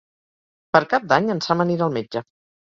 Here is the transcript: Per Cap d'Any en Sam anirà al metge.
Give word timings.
Per 0.77 0.81
Cap 0.93 1.05
d'Any 1.11 1.29
en 1.35 1.43
Sam 1.49 1.63
anirà 1.67 1.87
al 1.89 1.95
metge. 2.01 2.25